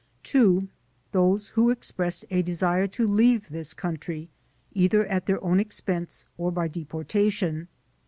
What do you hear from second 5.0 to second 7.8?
at their own expense or by deportation.